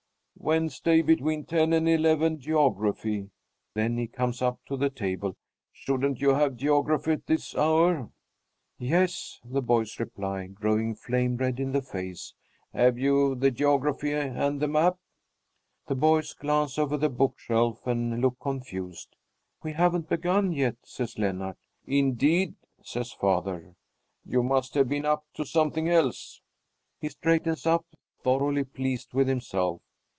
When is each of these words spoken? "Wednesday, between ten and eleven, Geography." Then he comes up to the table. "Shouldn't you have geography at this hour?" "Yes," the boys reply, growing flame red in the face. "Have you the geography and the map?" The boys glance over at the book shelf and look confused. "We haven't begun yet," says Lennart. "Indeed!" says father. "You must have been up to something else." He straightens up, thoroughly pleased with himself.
"Wednesday, 0.43 1.03
between 1.03 1.45
ten 1.45 1.71
and 1.71 1.87
eleven, 1.87 2.39
Geography." 2.39 3.29
Then 3.75 3.97
he 3.97 4.07
comes 4.07 4.41
up 4.41 4.59
to 4.65 4.75
the 4.75 4.89
table. 4.89 5.37
"Shouldn't 5.71 6.19
you 6.19 6.29
have 6.29 6.55
geography 6.57 7.11
at 7.11 7.27
this 7.27 7.55
hour?" 7.55 8.09
"Yes," 8.79 9.39
the 9.45 9.61
boys 9.61 9.99
reply, 9.99 10.47
growing 10.47 10.95
flame 10.95 11.37
red 11.37 11.59
in 11.59 11.73
the 11.73 11.81
face. 11.83 12.33
"Have 12.73 12.97
you 12.97 13.35
the 13.35 13.51
geography 13.51 14.13
and 14.13 14.59
the 14.59 14.67
map?" 14.67 14.97
The 15.85 15.93
boys 15.93 16.33
glance 16.33 16.79
over 16.79 16.95
at 16.95 17.01
the 17.01 17.09
book 17.09 17.37
shelf 17.37 17.85
and 17.85 18.19
look 18.19 18.39
confused. 18.39 19.15
"We 19.61 19.73
haven't 19.73 20.09
begun 20.09 20.53
yet," 20.53 20.77
says 20.83 21.19
Lennart. 21.19 21.59
"Indeed!" 21.85 22.55
says 22.81 23.11
father. 23.11 23.75
"You 24.25 24.41
must 24.41 24.73
have 24.73 24.89
been 24.89 25.05
up 25.05 25.23
to 25.35 25.45
something 25.45 25.87
else." 25.87 26.41
He 26.99 27.09
straightens 27.09 27.67
up, 27.67 27.85
thoroughly 28.23 28.63
pleased 28.63 29.13
with 29.13 29.27
himself. 29.27 29.83